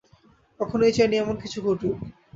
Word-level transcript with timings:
কখনোই 0.59 0.91
চাইনি 0.93 1.15
এমন 1.17 1.35
কিছু 1.43 1.57
ঘটুক। 1.67 1.95